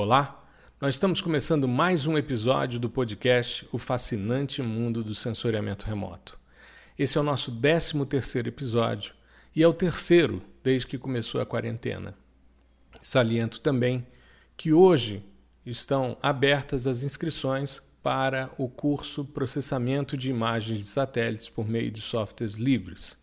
[0.00, 0.48] Olá,
[0.80, 6.38] nós estamos começando mais um episódio do podcast O Fascinante Mundo do Sensoriamento Remoto.
[6.96, 9.12] Esse é o nosso 13 terceiro episódio
[9.56, 12.14] e é o terceiro desde que começou a quarentena.
[13.00, 14.06] Saliento também
[14.56, 15.24] que hoje
[15.66, 22.00] estão abertas as inscrições para o curso Processamento de Imagens de Satélites por meio de
[22.00, 23.18] softwares livres.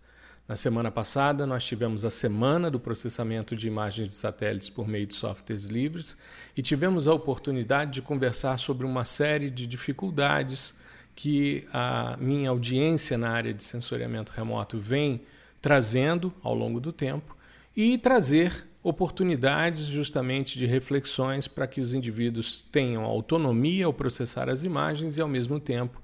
[0.47, 5.07] Na semana passada, nós tivemos a Semana do Processamento de Imagens de Satélites por meio
[5.07, 6.15] de softwares livres
[6.55, 10.75] e tivemos a oportunidade de conversar sobre uma série de dificuldades
[11.15, 15.21] que a minha audiência na área de sensoriamento remoto vem
[15.59, 17.35] trazendo ao longo do tempo
[17.75, 24.63] e trazer oportunidades justamente de reflexões para que os indivíduos tenham autonomia ao processar as
[24.63, 25.99] imagens e, ao mesmo tempo,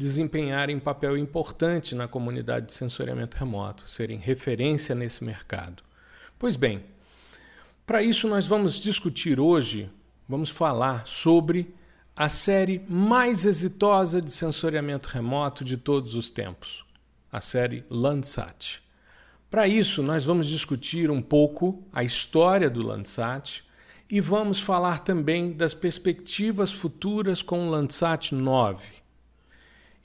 [0.00, 5.82] desempenharem papel importante na comunidade de sensoriamento remoto, serem referência nesse mercado.
[6.38, 6.82] Pois bem,
[7.86, 9.90] para isso nós vamos discutir hoje,
[10.26, 11.74] vamos falar sobre
[12.16, 16.82] a série mais exitosa de sensoriamento remoto de todos os tempos,
[17.30, 18.82] a série Landsat.
[19.50, 23.62] Para isso, nós vamos discutir um pouco a história do Landsat
[24.08, 28.99] e vamos falar também das perspectivas futuras com o Landsat 9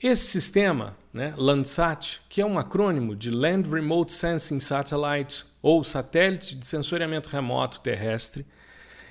[0.02, 6.54] esse sistema, né, Landsat, que é um acrônimo de Land Remote Sensing Satellite, ou Satélite
[6.54, 8.46] de Sensoriamento Remoto Terrestre,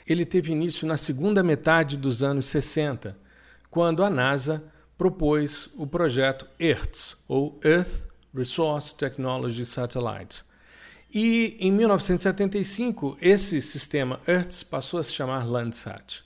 [0.07, 3.17] ele teve início na segunda metade dos anos 60,
[3.71, 4.63] quando a NASA
[4.97, 10.43] propôs o projeto EARTH, ou Earth Resource Technology Satellite.
[11.13, 16.23] E em 1975, esse sistema EARTH passou a se chamar Landsat.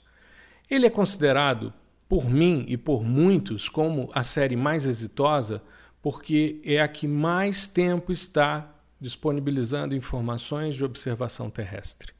[0.68, 1.72] Ele é considerado
[2.10, 5.62] por mim e por muitos como a série mais exitosa,
[6.02, 12.12] porque é a que mais tempo está disponibilizando informações de observação terrestre.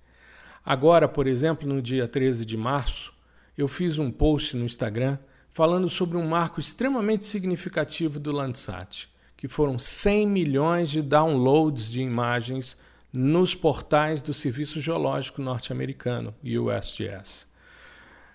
[0.65, 3.13] Agora, por exemplo, no dia 13 de março,
[3.59, 5.19] eu fiz um post no Instagram
[5.49, 12.01] falando sobre um marco extremamente significativo do Landsat, que foram 100 milhões de downloads de
[12.01, 12.79] imagens
[13.13, 17.49] nos portais do Serviço Geológico Norte-Americano, USGS.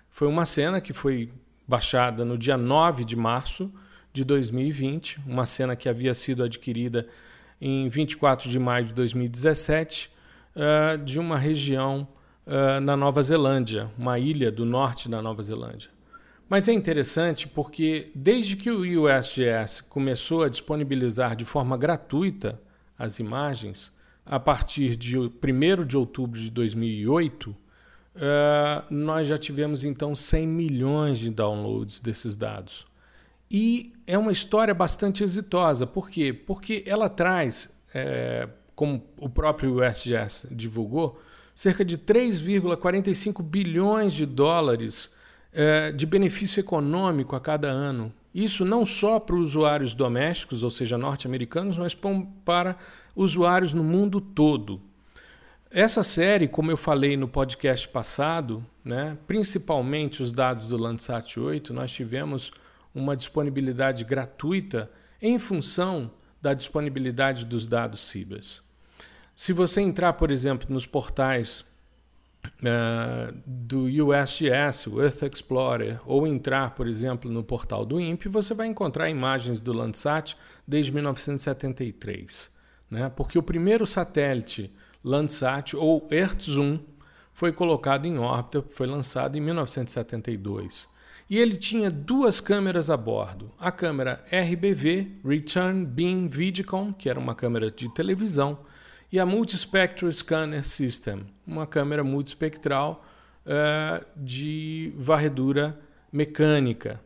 [0.10, 1.32] Foi uma cena que foi
[1.68, 3.72] baixada no dia 9 de março
[4.14, 7.08] de 2020, uma cena que havia sido adquirida
[7.60, 10.10] em 24 de maio de 2017,
[10.56, 12.08] uh, eh, de uma região
[12.46, 15.90] uh, na Nova Zelândia, uma ilha do norte da Nova Zelândia.
[16.48, 22.62] Mas é interessante porque, desde que o USGS começou a disponibilizar de forma gratuita
[22.98, 23.92] as imagens,
[24.26, 25.32] a partir de 1
[25.86, 27.56] de outubro de 2008,
[28.16, 32.88] Uh, nós já tivemos então 100 milhões de downloads desses dados.
[33.50, 35.86] E é uma história bastante exitosa.
[35.86, 36.34] Por quê?
[36.34, 41.22] Porque ela traz, é, como o próprio USGS divulgou,
[41.54, 45.12] cerca de 3,45 bilhões de dólares
[45.54, 48.12] é, de benefício econômico a cada ano.
[48.34, 52.76] Isso não só para usuários domésticos, ou seja, norte-americanos, mas para
[53.16, 54.82] usuários no mundo todo.
[55.78, 61.74] Essa série, como eu falei no podcast passado, né, principalmente os dados do Landsat 8,
[61.74, 62.50] nós tivemos
[62.94, 64.90] uma disponibilidade gratuita
[65.22, 66.10] em função
[66.42, 68.64] da disponibilidade dos dados CIBAS.
[69.36, 71.66] Se você entrar, por exemplo, nos portais
[72.46, 78.54] uh, do USGS, o Earth Explorer, ou entrar, por exemplo, no portal do INPE, você
[78.54, 82.50] vai encontrar imagens do Landsat desde 1973.
[82.90, 83.12] Né?
[83.14, 84.74] Porque o primeiro satélite
[85.06, 86.80] Landsat ou Earth-1
[87.32, 90.88] foi colocado em órbita, foi lançado em 1972.
[91.30, 97.20] E ele tinha duas câmeras a bordo: a câmera RBV, Return Beam Vidicon, que era
[97.20, 98.58] uma câmera de televisão,
[99.12, 103.06] e a Multispectral Scanner System, uma câmera multispectral
[103.46, 105.80] uh, de varredura
[106.12, 107.00] mecânica.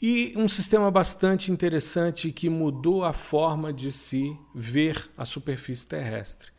[0.00, 6.55] E um sistema bastante interessante que mudou a forma de se ver a superfície terrestre.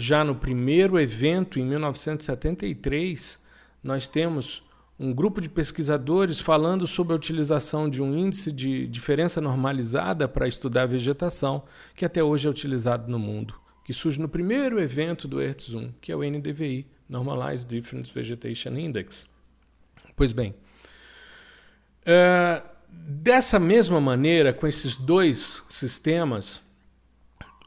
[0.00, 3.36] Já no primeiro evento, em 1973,
[3.82, 4.62] nós temos
[4.96, 10.46] um grupo de pesquisadores falando sobre a utilização de um índice de diferença normalizada para
[10.46, 11.64] estudar a vegetação,
[11.96, 16.12] que até hoje é utilizado no mundo, que surge no primeiro evento do ERTZ1, que
[16.12, 19.26] é o NDVI, Normalized Difference Vegetation Index.
[20.14, 20.54] Pois bem,
[22.02, 26.67] uh, dessa mesma maneira, com esses dois sistemas,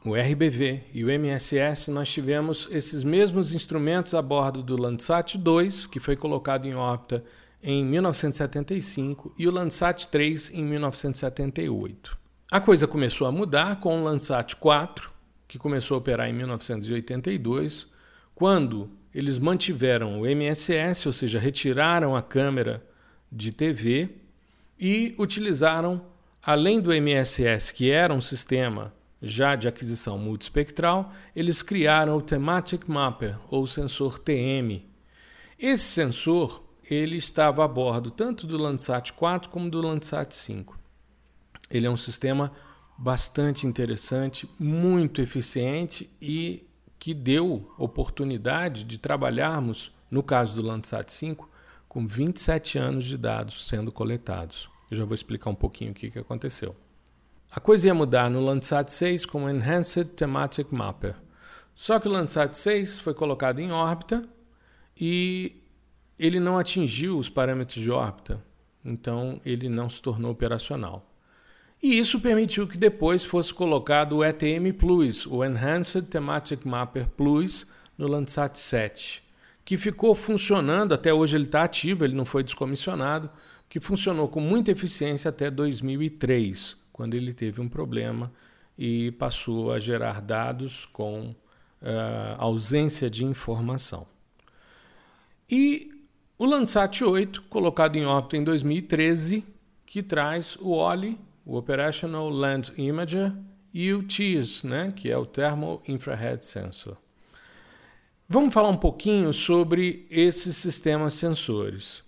[0.04, 5.86] o RBV e o MSS, nós tivemos esses mesmos instrumentos a bordo do Landsat 2,
[5.86, 7.24] que foi colocado em órbita
[7.62, 12.18] em 1975, e o Landsat 3 em 1978.
[12.50, 15.12] A coisa começou a mudar com o Landsat 4,
[15.46, 17.86] que começou a operar em 1982,
[18.34, 22.84] quando eles mantiveram o MSS, ou seja, retiraram a câmera
[23.30, 24.08] de TV
[24.80, 26.02] e utilizaram,
[26.42, 32.88] além do MSS, que era um sistema já de aquisição multispectral, eles criaram o Thematic
[32.88, 34.84] Mapper, ou sensor TM.
[35.58, 40.76] Esse sensor ele estava a bordo tanto do Landsat 4 como do Landsat 5.
[41.70, 42.52] Ele é um sistema
[42.98, 46.66] bastante interessante, muito eficiente e
[46.98, 51.48] que deu oportunidade de trabalharmos, no caso do Landsat 5,
[51.88, 54.68] com 27 anos de dados sendo coletados.
[54.90, 56.76] Eu já vou explicar um pouquinho o que aconteceu.
[57.54, 61.14] A coisa ia mudar no Landsat 6 com o Enhanced Thematic Mapper.
[61.74, 64.26] Só que o Landsat 6 foi colocado em órbita
[64.98, 65.60] e
[66.18, 68.42] ele não atingiu os parâmetros de órbita,
[68.82, 71.14] então ele não se tornou operacional.
[71.82, 77.66] E isso permitiu que depois fosse colocado o ETM Plus, o Enhanced Thematic Mapper Plus,
[77.98, 79.22] no Landsat 7,
[79.62, 83.28] que ficou funcionando, até hoje ele está ativo, ele não foi descomissionado,
[83.68, 88.32] que funcionou com muita eficiência até 2003, quando ele teve um problema
[88.76, 91.34] e passou a gerar dados com uh,
[92.38, 94.06] ausência de informação.
[95.50, 95.90] E
[96.38, 99.44] o Landsat 8, colocado em órbita em 2013,
[99.84, 103.32] que traz o OLI o Operational Land Imager
[103.74, 106.96] e o TIS, né, que é o Thermal Infrared Sensor.
[108.28, 112.04] Vamos falar um pouquinho sobre esses sistemas sensores.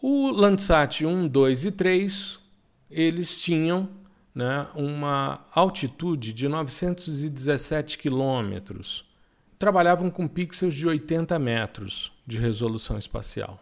[0.00, 2.40] O Landsat 1, 2 e 3,
[2.96, 3.88] eles tinham
[4.34, 9.04] né, uma altitude de 917 quilômetros.
[9.58, 13.60] Trabalhavam com pixels de 80 metros de resolução espacial.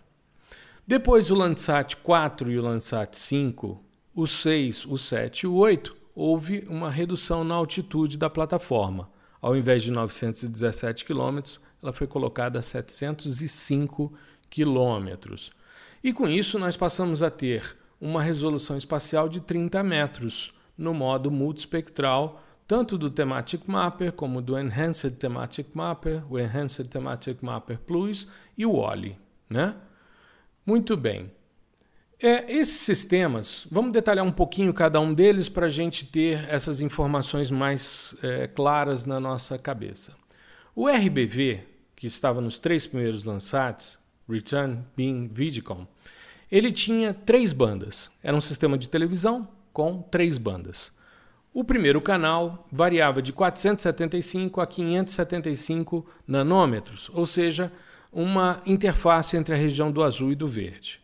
[0.87, 3.83] Depois o Landsat 4 e o Landsat 5
[4.15, 9.11] o 6, o 7 e o 8, houve uma redução na altitude da plataforma.
[9.43, 11.41] Ao invés de 917 km,
[11.83, 14.13] ela foi colocada a 705
[14.49, 15.35] km.
[16.03, 21.31] E com isso, nós passamos a ter uma resolução espacial de 30 metros no modo
[21.31, 28.29] multispectral, tanto do Thematic Mapper como do Enhanced Thematic Mapper, o Enhanced Thematic Mapper Plus
[28.59, 29.17] e o OLI.
[29.49, 29.75] Né?
[30.67, 31.33] Muito bem.
[32.23, 36.83] É, esses sistemas, vamos detalhar um pouquinho cada um deles para a gente ter essas
[36.83, 40.15] informações mais é, claras na nossa cabeça.
[40.77, 41.61] O RBV,
[41.97, 43.99] que estava nos três primeiros Landsats,
[44.29, 45.87] Return, Beam, Vidicom,
[46.55, 48.13] ele tinha três bandas.
[48.23, 50.93] Era um sistema de televisão com três bandas.
[51.53, 57.73] O primeiro canal variava de 475 a 575 nanômetros, ou seja,
[58.13, 61.01] uma interface entre a região do azul e do verde.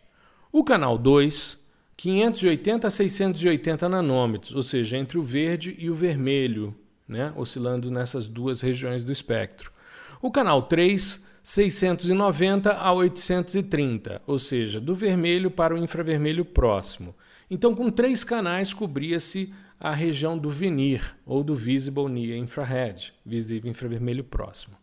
[0.52, 1.58] O canal 2,
[1.96, 6.76] 580 a 680 nanômetros, ou seja, entre o verde e o vermelho,
[7.08, 9.72] né, oscilando nessas duas regiões do espectro.
[10.22, 17.14] O canal 3, 690 a 830, ou seja, do vermelho para o infravermelho próximo.
[17.50, 23.70] Então, com três canais, cobria-se a região do VNIR, ou do Visible Near Infrared, visível
[23.70, 24.76] infravermelho próximo.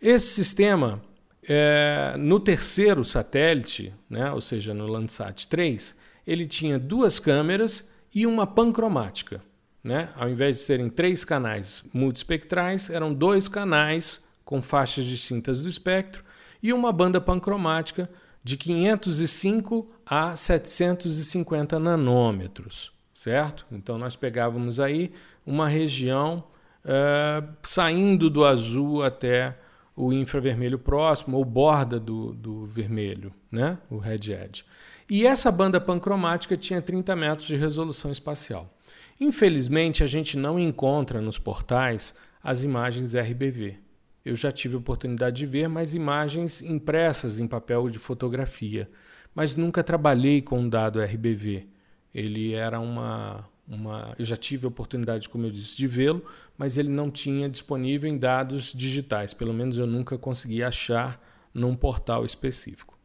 [0.00, 1.02] Esse sistema
[1.46, 5.94] é, no terceiro satélite, né, ou seja, no Landsat 3,
[6.26, 9.42] ele tinha duas câmeras e uma pancromática.
[9.82, 10.08] Né?
[10.16, 16.24] Ao invés de serem três canais multispectrais, eram dois canais com faixas distintas do espectro
[16.62, 18.08] e uma banda pancromática
[18.42, 23.66] de 505 a 750 nanômetros, certo?
[23.72, 25.12] Então nós pegávamos aí
[25.46, 26.44] uma região
[26.84, 29.56] uh, saindo do azul até
[29.96, 33.78] o infravermelho próximo ou borda do, do vermelho, né?
[33.90, 34.64] o red edge.
[35.08, 38.72] E essa banda pancromática tinha 30 metros de resolução espacial.
[39.20, 43.83] Infelizmente, a gente não encontra nos portais as imagens RBV.
[44.24, 48.88] Eu já tive a oportunidade de ver mais imagens impressas em papel de fotografia,
[49.34, 51.68] mas nunca trabalhei com um dado RBV.
[52.14, 56.24] Ele era uma, uma, eu já tive a oportunidade, como eu disse, de vê-lo,
[56.56, 59.34] mas ele não tinha disponível em dados digitais.
[59.34, 61.20] Pelo menos eu nunca consegui achar
[61.52, 62.96] num portal específico.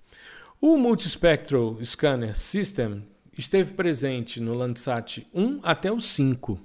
[0.61, 3.03] O Multispectral Scanner System
[3.37, 6.59] esteve presente no Landsat 1 até o 5.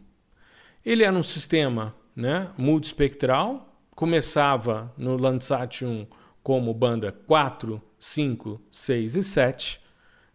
[0.85, 6.07] Ele era um sistema né, multispectral, começava no Landsat 1
[6.43, 9.81] como banda 4, 5, 6 e 7,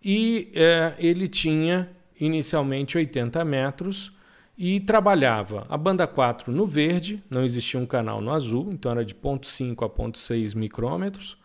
[0.04, 1.89] e é, ele tinha
[2.20, 4.12] inicialmente 80 metros
[4.58, 9.06] e trabalhava a banda 4 no verde, não existia um canal no azul, então era
[9.06, 11.38] de 0.5 a 0.6 micrômetros.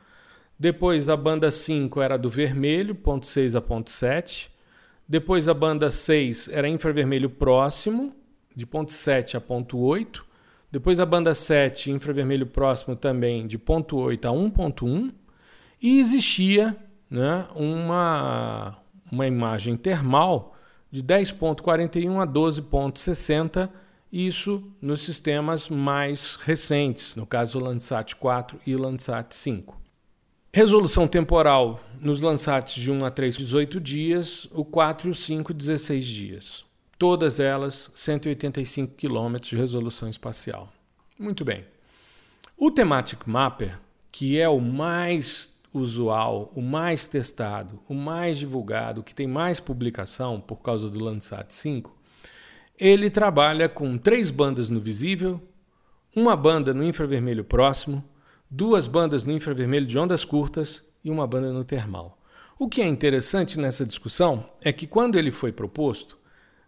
[0.59, 4.49] Depois a banda 5 era do vermelho, 0.6 a 0.7.
[5.06, 8.12] Depois a banda 6 era infravermelho próximo,
[8.54, 10.24] de 0.7 a 0.8.
[10.75, 15.14] depois a banda 7, infravermelho próximo também de 0.8 a 1.1,
[15.81, 16.76] e existia
[17.09, 18.76] né, uma,
[19.09, 20.57] uma imagem termal
[20.90, 23.71] de 10.41 a 12.60,
[24.12, 29.81] isso nos sistemas mais recentes, no caso Landsat 4 e Landsat 5.
[30.52, 35.54] Resolução temporal nos Landsats de 1 a 3, 18 dias, o 4 e o 5,
[35.54, 36.63] 16 dias.
[36.98, 40.72] Todas elas 185 km de resolução espacial.
[41.18, 41.64] Muito bem.
[42.56, 43.78] O Thematic Mapper,
[44.12, 50.40] que é o mais usual, o mais testado, o mais divulgado, que tem mais publicação
[50.40, 51.92] por causa do Landsat 5,
[52.78, 55.40] ele trabalha com três bandas no visível,
[56.14, 58.04] uma banda no infravermelho próximo,
[58.48, 62.18] duas bandas no infravermelho de ondas curtas e uma banda no termal.
[62.56, 66.16] O que é interessante nessa discussão é que quando ele foi proposto,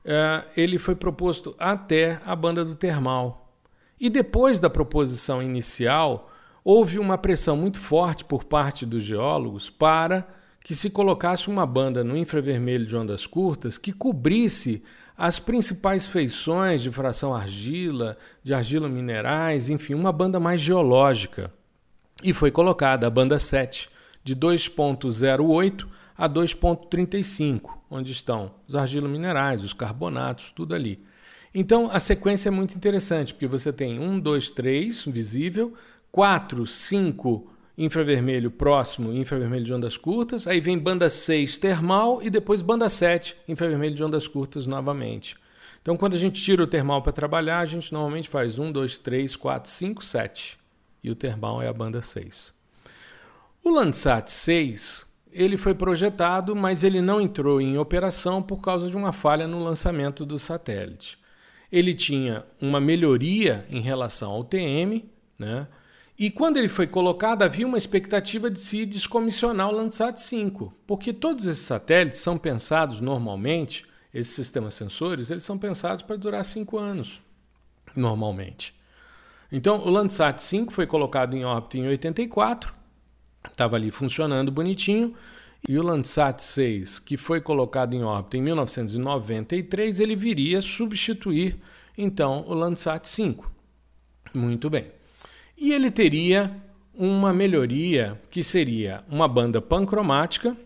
[0.06, 3.52] uh, ele foi proposto até a banda do termal.
[3.98, 6.30] E depois da proposição inicial,
[6.64, 10.26] houve uma pressão muito forte por parte dos geólogos para
[10.62, 14.82] que se colocasse uma banda no infravermelho de ondas curtas que cobrisse
[15.16, 21.52] as principais feições de fração argila, de argila minerais, enfim, uma banda mais geológica.
[22.22, 23.88] E foi colocada a banda 7,
[24.22, 25.86] de 2.08
[26.18, 30.98] a 2.35, onde estão os argilominerais, os carbonatos, tudo ali.
[31.54, 35.74] Então a sequência é muito interessante, porque você tem 1, 2, 3 visível,
[36.12, 42.62] 4, 5 infravermelho próximo, infravermelho de ondas curtas, aí vem banda 6 termal e depois
[42.62, 45.36] banda 7 infravermelho de ondas curtas novamente.
[45.80, 48.98] Então quando a gente tira o termal para trabalhar, a gente normalmente faz 1, 2,
[48.98, 50.58] 3, 4, 5, 7.
[51.02, 52.52] E o termal é a banda 6.
[53.62, 55.05] O Landsat 6
[55.36, 59.62] ele foi projetado, mas ele não entrou em operação por causa de uma falha no
[59.62, 61.18] lançamento do satélite.
[61.70, 65.04] Ele tinha uma melhoria em relação ao TM,
[65.38, 65.66] né?
[66.18, 71.12] E quando ele foi colocado, havia uma expectativa de se descomissionar o Landsat 5, porque
[71.12, 76.78] todos esses satélites são pensados normalmente, esses sistemas sensores, eles são pensados para durar cinco
[76.78, 77.20] anos,
[77.94, 78.74] normalmente.
[79.52, 82.74] Então, o Landsat 5 foi colocado em órbita em 84,
[83.50, 85.14] estava ali funcionando bonitinho,
[85.68, 91.56] e o Landsat 6, que foi colocado em órbita em 1993, ele viria substituir
[91.98, 93.50] então o Landsat 5.
[94.34, 94.86] Muito bem.
[95.56, 96.54] E ele teria
[96.94, 100.56] uma melhoria que seria uma banda pancromática,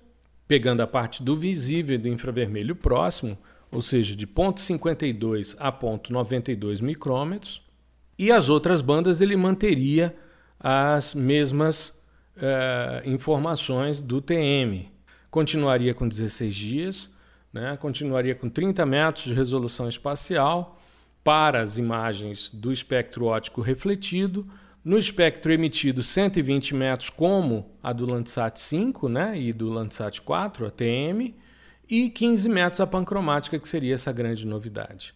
[0.46, 3.38] pegando a parte do visível e do infravermelho próximo,
[3.70, 7.62] ou seja, de 0,52 a 0,92 micrômetros,
[8.18, 10.12] e as outras bandas ele manteria
[10.58, 12.00] as mesmas
[12.40, 14.88] uh, informações do TM.
[15.30, 17.11] Continuaria com 16 dias,
[17.52, 17.76] né?
[17.76, 20.80] continuaria com 30 metros de resolução espacial
[21.23, 24.44] para as imagens do espectro óptico refletido,
[24.82, 30.66] no espectro emitido 120 metros, como a do Landsat 5 né, e do Landsat 4,
[30.66, 31.35] a TM,
[31.88, 35.12] e 15 metros a pancromática, que seria essa grande novidade.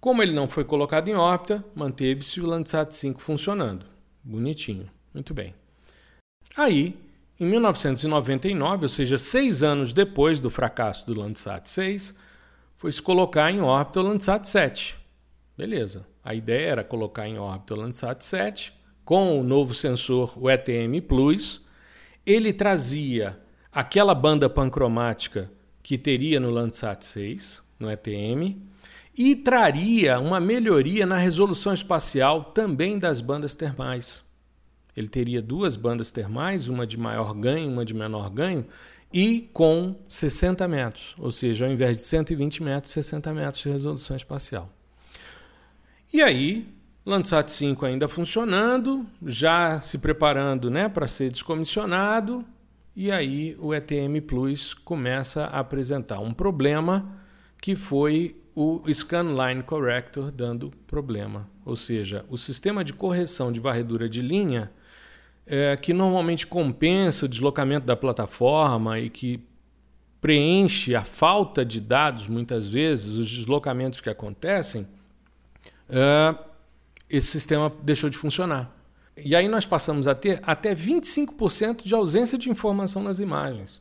[0.00, 3.84] Como ele não foi colocado em órbita, manteve-se o Landsat 5 funcionando.
[4.24, 5.54] Bonitinho, muito bem.
[6.56, 6.96] Aí,
[7.38, 12.14] em 1999, ou seja, seis anos depois do fracasso do Landsat 6,
[12.78, 14.96] foi-se colocar em órbita o Landsat 7.
[15.56, 16.06] Beleza.
[16.24, 18.72] A ideia era colocar em órbita o Landsat 7
[19.04, 21.64] com o novo sensor, o ETM Plus,
[22.26, 23.38] ele trazia
[23.70, 25.48] aquela banda pancromática
[25.80, 28.56] que teria no Landsat 6, no ETM,
[29.16, 34.25] e traria uma melhoria na resolução espacial também das bandas termais.
[34.96, 38.66] Ele teria duas bandas termais, uma de maior ganho, uma de menor ganho,
[39.12, 44.16] e com 60 metros, ou seja, ao invés de 120 metros, 60 metros de resolução
[44.16, 44.72] espacial.
[46.12, 46.66] E aí
[47.06, 52.44] Landsat 5 ainda funcionando, já se preparando né, para ser descomissionado,
[52.96, 57.16] e aí o ETM Plus começa a apresentar um problema
[57.62, 61.48] que foi o Scanline Corrector dando problema.
[61.64, 64.72] Ou seja, o sistema de correção de varredura de linha,
[65.46, 69.40] é, que normalmente compensa o deslocamento da plataforma e que
[70.20, 74.86] preenche a falta de dados, muitas vezes, os deslocamentos que acontecem,
[75.88, 76.34] é,
[77.08, 78.74] esse sistema deixou de funcionar.
[79.16, 83.80] E aí nós passamos a ter até 25% de ausência de informação nas imagens.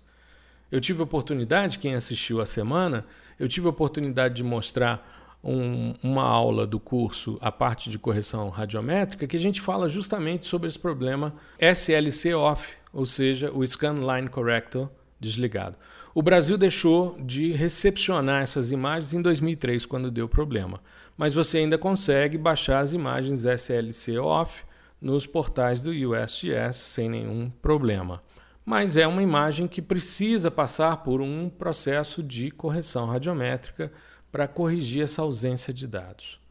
[0.71, 3.05] Eu tive a oportunidade, quem assistiu a semana,
[3.39, 8.49] eu tive a oportunidade de mostrar um, uma aula do curso, a parte de correção
[8.49, 13.99] radiométrica, que a gente fala justamente sobre esse problema SLC off, ou seja, o Scan
[13.99, 15.77] Line Corrector desligado.
[16.13, 20.81] O Brasil deixou de recepcionar essas imagens em 2003, quando deu problema.
[21.17, 24.63] Mas você ainda consegue baixar as imagens SLC off
[24.99, 28.23] nos portais do USGS sem nenhum problema.
[28.65, 33.91] Mas é uma imagem que precisa passar por um processo de correção radiométrica
[34.35, 36.41] para corrigir essa ausência de dados.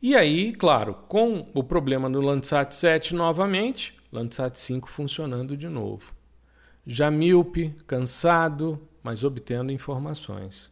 [0.00, 6.14] E aí, claro, com o problema no Landsat 7 novamente, Landsat 5 funcionando de novo.
[6.86, 10.70] Já míope, cansado, mas obtendo informações.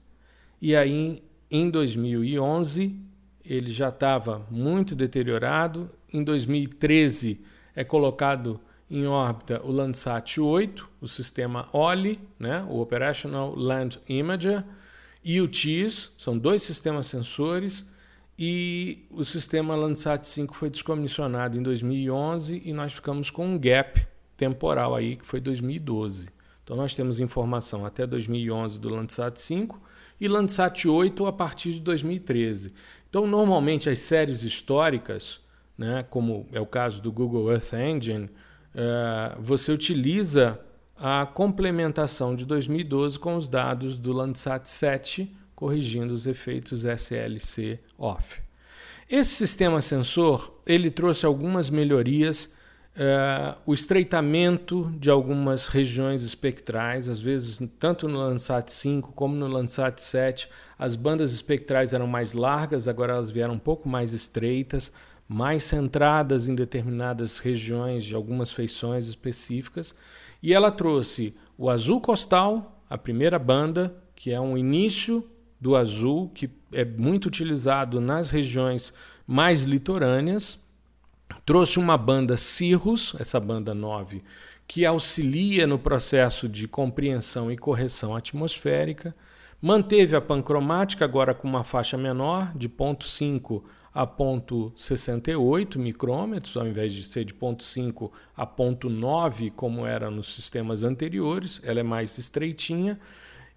[0.62, 2.96] E aí, em 2011,
[3.44, 5.90] ele já estava muito deteriorado.
[6.12, 7.40] Em 2013,
[7.74, 14.62] é colocado em órbita o Landsat 8, o sistema OLI, né, o Operational Land Imager,
[15.48, 17.84] TIS, são dois sistemas sensores
[18.38, 24.06] e o sistema Landsat 5 foi descomissionado em 2011 e nós ficamos com um gap
[24.36, 26.28] temporal aí que foi 2012.
[26.62, 29.80] Então nós temos informação até 2011 do Landsat 5
[30.20, 32.72] e Landsat 8 a partir de 2013.
[33.08, 35.40] Então normalmente as séries históricas,
[35.76, 40.60] né, como é o caso do Google Earth Engine, uh, você utiliza
[40.98, 48.40] a complementação de 2012 com os dados do Landsat 7 corrigindo os efeitos SLC off.
[49.08, 52.50] Esse sistema sensor ele trouxe algumas melhorias,
[52.96, 59.46] uh, o estreitamento de algumas regiões espectrais, às vezes tanto no Landsat 5 como no
[59.46, 60.48] Landsat 7,
[60.78, 64.92] as bandas espectrais eram mais largas, agora elas vieram um pouco mais estreitas,
[65.28, 69.94] mais centradas em determinadas regiões de algumas feições específicas,
[70.46, 75.28] e ela trouxe o azul costal, a primeira banda, que é um início
[75.60, 78.94] do azul, que é muito utilizado nas regiões
[79.26, 80.64] mais litorâneas.
[81.44, 84.22] Trouxe uma banda Cirrus, essa banda 9,
[84.68, 89.10] que auxilia no processo de compreensão e correção atmosférica.
[89.60, 93.64] Manteve a pancromática agora com uma faixa menor, de 0.5
[93.96, 100.82] a 0.68 micrômetros, ao invés de ser de 0.5 a 0.9, como era nos sistemas
[100.82, 103.00] anteriores, ela é mais estreitinha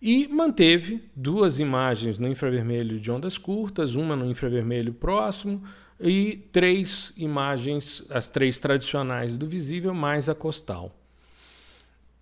[0.01, 5.61] e manteve duas imagens no infravermelho de ondas curtas, uma no infravermelho próximo
[5.99, 10.89] e três imagens, as três tradicionais do visível mais a costal.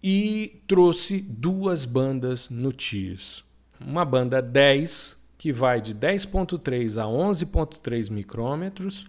[0.01, 3.45] E trouxe duas bandas no TIRS.
[3.79, 9.05] Uma banda 10, que vai de 10.3 a 11.3 micrômetros,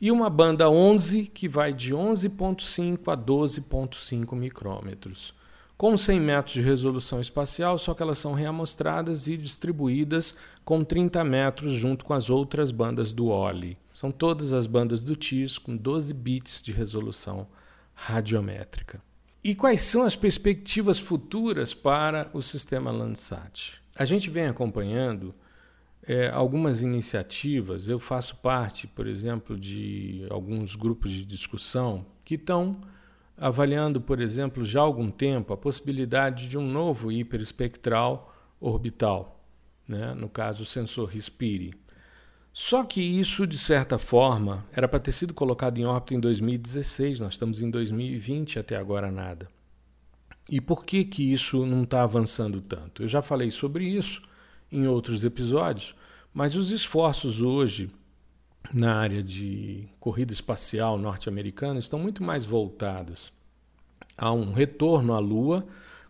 [0.00, 5.38] e uma banda 11, que vai de 11.5 a 12.5 micrômetros
[5.78, 11.22] com 100 metros de resolução espacial, só que elas são reamostradas e distribuídas com 30
[11.22, 13.76] metros junto com as outras bandas do OLI.
[13.94, 17.46] São todas as bandas do TIS com 12 bits de resolução
[17.94, 19.00] radiométrica.
[19.42, 23.74] E quais são as perspectivas futuras para o sistema Landsat?
[23.94, 25.32] A gente vem acompanhando
[26.08, 27.86] é, algumas iniciativas.
[27.86, 32.80] Eu faço parte, por exemplo, de alguns grupos de discussão que estão
[33.36, 39.44] avaliando, por exemplo, já há algum tempo a possibilidade de um novo hiperespectral orbital,
[39.86, 40.14] né?
[40.14, 41.74] no caso o sensor Respire.
[42.52, 47.20] Só que isso, de certa forma, era para ter sido colocado em órbita em 2016,
[47.20, 49.46] nós estamos em 2020 até agora nada.
[50.50, 53.02] E por que, que isso não está avançando tanto?
[53.02, 54.22] Eu já falei sobre isso
[54.70, 55.94] em outros episódios,
[56.32, 57.88] mas os esforços hoje
[58.72, 63.32] na área de corrida espacial norte-americana estão muito mais voltadas
[64.16, 65.64] a um retorno à Lua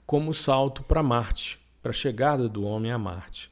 [0.07, 3.51] como salto para Marte, para a chegada do homem a Marte,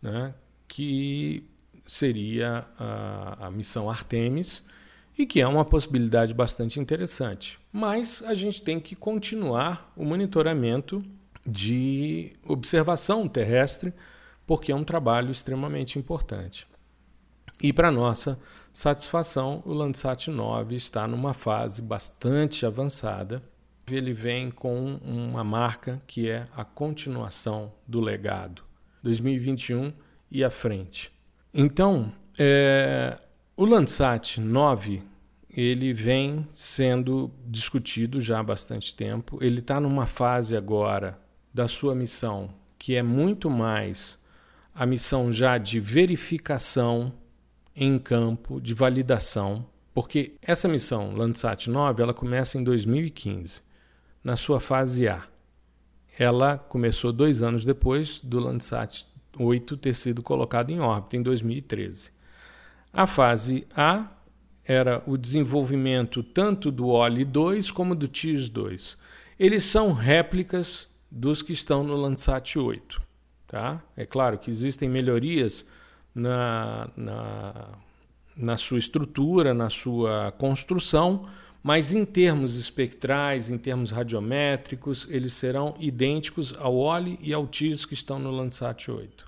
[0.00, 0.34] né?
[0.68, 1.44] que
[1.86, 4.64] seria a, a missão Artemis
[5.18, 7.58] e que é uma possibilidade bastante interessante.
[7.72, 11.04] Mas a gente tem que continuar o monitoramento
[11.44, 13.92] de observação terrestre,
[14.46, 16.66] porque é um trabalho extremamente importante.
[17.62, 18.38] E para nossa
[18.72, 23.42] satisfação, o Landsat 9 está numa fase bastante avançada.
[23.90, 28.62] Ele vem com uma marca que é a continuação do legado,
[29.02, 29.92] 2021
[30.30, 31.10] e à frente.
[31.54, 33.18] Então, é,
[33.56, 35.02] o Landsat 9
[35.48, 39.38] ele vem sendo discutido já há bastante tempo.
[39.42, 41.18] Ele está numa fase agora
[41.54, 44.18] da sua missão que é muito mais
[44.76, 47.10] a missão já de verificação
[47.74, 53.62] em campo de validação, porque essa missão Landsat 9 ela começa em 2015,
[54.22, 55.22] na sua fase A.
[56.18, 59.06] Ela começou dois anos depois do Landsat
[59.38, 62.10] 8 ter sido colocado em órbita, em 2013.
[62.92, 64.12] A fase A
[64.62, 68.98] era o desenvolvimento tanto do OLI 2 como do TIRS 2.
[69.38, 73.05] Eles são réplicas dos que estão no Landsat 8.
[73.46, 73.82] Tá?
[73.96, 75.64] É claro que existem melhorias
[76.14, 77.68] na, na,
[78.36, 81.28] na sua estrutura, na sua construção,
[81.62, 87.84] mas em termos espectrais, em termos radiométricos, eles serão idênticos ao OLE e ao TIS
[87.84, 89.26] que estão no Landsat 8.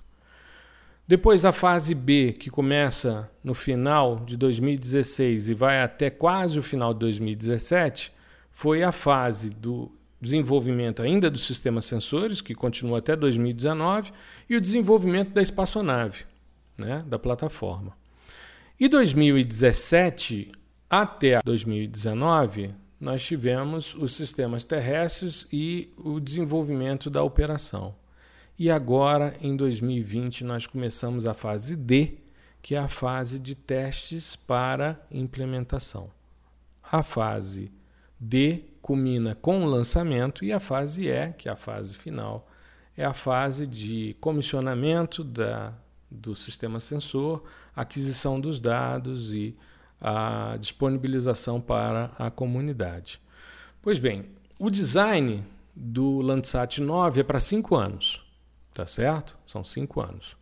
[1.07, 6.63] Depois a fase B, que começa no final de 2016 e vai até quase o
[6.63, 8.11] final de 2017,
[8.51, 14.11] foi a fase do desenvolvimento ainda dos sistemas sensores, que continua até 2019,
[14.49, 16.25] e o desenvolvimento da espaçonave,
[16.77, 17.97] né, da plataforma.
[18.79, 20.51] E 2017
[20.89, 27.95] até 2019, nós tivemos os sistemas terrestres e o desenvolvimento da operação.
[28.57, 32.17] E agora, em 2020, nós começamos a fase D,
[32.61, 36.09] que é a fase de testes para implementação.
[36.83, 37.71] A fase
[38.19, 42.49] D culmina com o lançamento e a fase E, que é a fase final,
[42.97, 45.75] é a fase de comissionamento da,
[46.09, 47.43] do sistema sensor,
[47.75, 49.55] aquisição dos dados e
[50.01, 53.21] a disponibilização para a comunidade.
[53.79, 54.25] Pois bem,
[54.57, 58.25] o design do Landsat 9 é para cinco anos,
[58.73, 59.37] tá certo?
[59.45, 60.35] São cinco anos.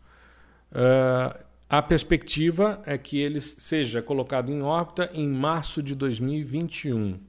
[0.72, 1.38] Uh,
[1.70, 7.20] a perspectiva é que ele seja colocado em órbita em março de 2021.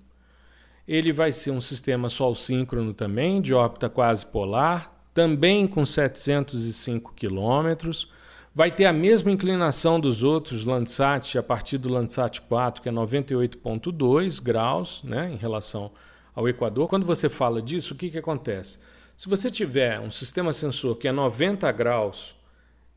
[0.88, 7.12] Ele vai ser um sistema sol síncrono também, de órbita quase polar, também com 705
[7.12, 8.11] quilômetros.
[8.55, 12.92] Vai ter a mesma inclinação dos outros Landsat a partir do Landsat 4, que é
[12.92, 15.92] 98,2 graus né, em relação
[16.35, 16.88] ao Equador.
[16.88, 18.79] Quando você fala disso, o que, que acontece?
[19.14, 22.35] Se você tiver um sistema sensor que é 90 graus,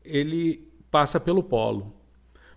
[0.02, 1.92] ele passa pelo polo.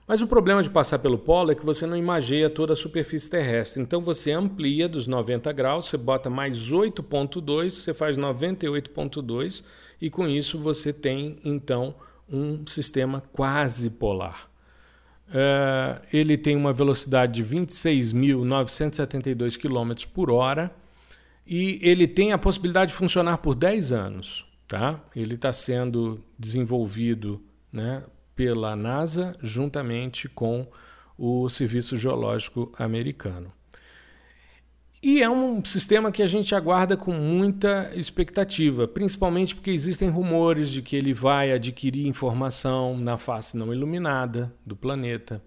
[0.07, 3.29] Mas o problema de passar pelo polo é que você não imageia toda a superfície
[3.29, 3.81] terrestre.
[3.81, 9.63] Então você amplia dos 90 graus, você bota mais 8,2, você faz 98,2
[9.99, 11.95] e com isso você tem então
[12.29, 14.49] um sistema quase polar.
[15.27, 20.69] Uh, ele tem uma velocidade de 26.972 km por hora
[21.47, 24.45] e ele tem a possibilidade de funcionar por 10 anos.
[24.67, 25.03] Tá?
[25.15, 27.41] Ele está sendo desenvolvido
[27.71, 28.03] né,
[28.35, 30.67] pela NASA juntamente com
[31.17, 33.51] o Serviço Geológico Americano.
[35.07, 40.71] E é um sistema que a gente aguarda com muita expectativa, principalmente porque existem rumores
[40.71, 45.43] de que ele vai adquirir informação na face não iluminada do planeta.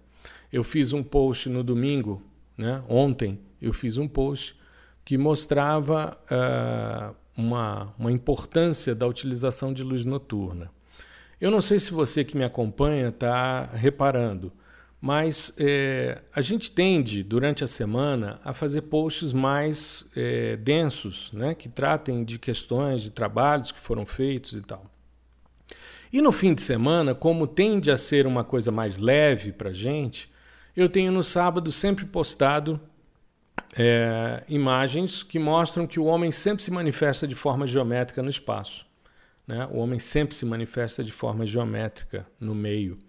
[0.51, 2.23] Eu fiz um post no domingo,
[2.57, 2.81] né?
[2.87, 4.57] ontem, eu fiz um post
[5.03, 10.71] que mostrava uh, uma, uma importância da utilização de luz noturna.
[11.39, 14.51] Eu não sei se você que me acompanha está reparando,
[14.99, 21.55] mas é, a gente tende, durante a semana, a fazer posts mais é, densos, né,
[21.55, 24.85] que tratem de questões, de trabalhos que foram feitos e tal.
[26.11, 30.27] E no fim de semana, como tende a ser uma coisa mais leve para gente,
[30.75, 32.81] eu tenho no sábado sempre postado
[33.77, 38.88] é, imagens que mostram que o homem sempre se manifesta de forma geométrica no espaço.
[39.49, 39.67] Né?
[39.71, 42.99] O homem sempre se manifesta de forma geométrica no meio.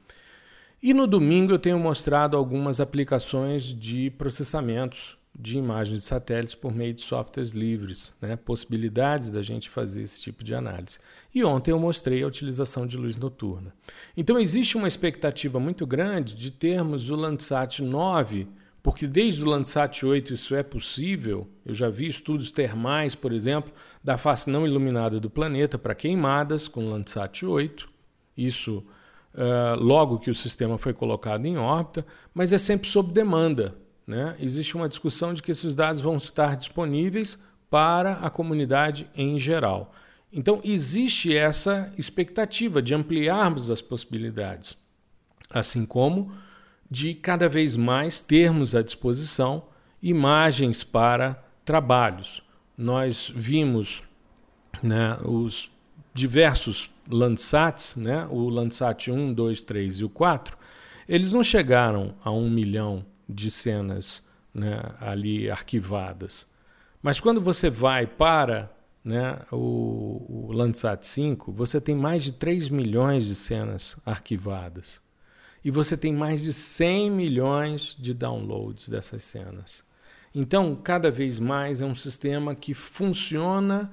[0.83, 6.74] E no domingo eu tenho mostrado algumas aplicações de processamentos de imagens de satélites por
[6.74, 8.37] meio de softwares livres, né?
[8.37, 10.98] possibilidades da gente fazer esse tipo de análise.
[11.35, 13.74] E ontem eu mostrei a utilização de luz noturna.
[14.16, 18.48] Então existe uma expectativa muito grande de termos o Landsat 9
[18.82, 21.46] porque desde o Landsat 8 isso é possível.
[21.64, 26.66] Eu já vi estudos termais, por exemplo, da face não iluminada do planeta para queimadas
[26.66, 27.88] com o Landsat 8.
[28.36, 28.84] Isso
[29.34, 33.76] uh, logo que o sistema foi colocado em órbita, mas é sempre sob demanda.
[34.06, 34.34] Né?
[34.40, 37.38] Existe uma discussão de que esses dados vão estar disponíveis
[37.68, 39.92] para a comunidade em geral.
[40.32, 44.76] Então, existe essa expectativa de ampliarmos as possibilidades,
[45.50, 46.32] assim como
[46.90, 49.62] de cada vez mais termos à disposição
[50.03, 52.42] imagens para trabalhos.
[52.76, 54.03] Nós vimos
[54.83, 55.70] né, os
[56.12, 60.57] diversos Landsats, né, o Landsat 1, 2, 3 e o 4,
[61.09, 64.22] eles não chegaram a um milhão de cenas
[64.53, 66.48] né, ali arquivadas.
[67.03, 68.70] Mas quando você vai para
[69.05, 75.00] né, o, o Landsat 5, você tem mais de 3 milhões de cenas arquivadas
[75.64, 79.85] e você tem mais de 100 milhões de downloads dessas cenas.
[80.35, 83.90] Então, cada vez mais é um sistema que funciona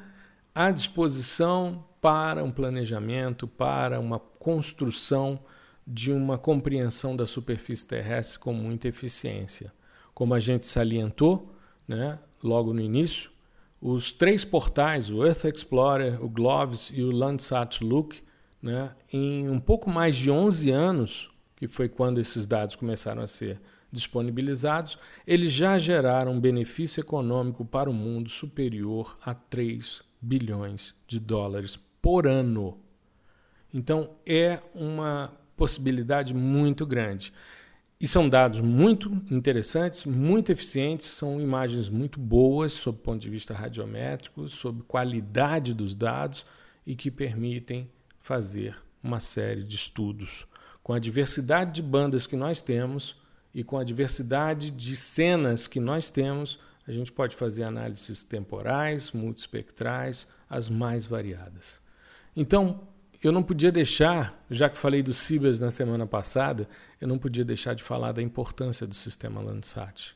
[0.54, 5.40] à disposição para um planejamento, para uma construção
[5.86, 9.74] de uma compreensão da superfície terrestre com muita eficiência.
[10.14, 11.54] Como a gente salientou
[11.88, 13.32] né, logo no início,
[13.82, 18.22] os três portais, o Earth Explorer, o Gloves e o Landsat Look,
[18.62, 23.28] né, em um pouco mais de 11 anos, que foi quando esses dados começaram a
[23.28, 23.60] ser
[23.92, 31.20] disponibilizados, eles já geraram um benefício econômico para o mundo superior a 3 bilhões de
[31.20, 32.78] dólares por ano.
[33.74, 37.34] Então é uma possibilidade muito grande.
[38.00, 43.30] E são dados muito interessantes, muito eficientes, são imagens muito boas sob o ponto de
[43.30, 46.46] vista radiométrico, sob qualidade dos dados
[46.86, 47.90] e que permitem
[48.22, 50.46] fazer uma série de estudos.
[50.88, 53.18] Com a diversidade de bandas que nós temos
[53.54, 59.12] e com a diversidade de cenas que nós temos, a gente pode fazer análises temporais,
[59.12, 61.82] multispectrais, as mais variadas.
[62.34, 62.88] Então,
[63.22, 66.70] eu não podia deixar, já que falei do Cibers na semana passada,
[67.02, 70.16] eu não podia deixar de falar da importância do sistema Landsat.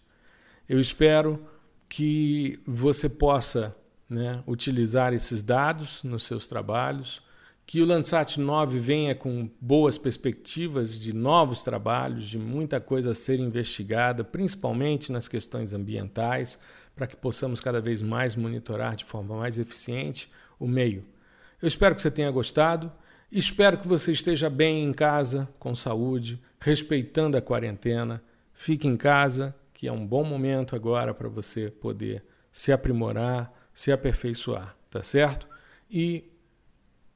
[0.70, 1.46] Eu espero
[1.90, 3.76] que você possa
[4.10, 7.22] né, utilizar esses dados nos seus trabalhos,
[7.66, 13.16] que o Landsat 9 venha com boas perspectivas de novos trabalhos, de muita coisa a
[13.16, 16.60] ser investigada, principalmente nas questões ambientais,
[16.96, 21.06] para que possamos cada vez mais monitorar de forma mais eficiente o meio.
[21.62, 22.92] Eu espero que você tenha gostado.
[23.32, 28.22] Espero que você esteja bem em casa, com saúde, respeitando a quarentena.
[28.54, 33.92] Fique em casa, que é um bom momento agora para você poder se aprimorar, se
[33.92, 35.48] aperfeiçoar, tá certo?
[35.90, 36.31] E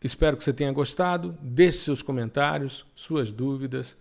[0.06, 1.38] espero que você tenha gostado.
[1.42, 3.98] Deixe seus comentários, suas dúvidas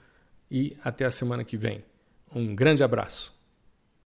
[0.51, 1.85] e até a semana que vem.
[2.35, 3.34] Um grande abraço.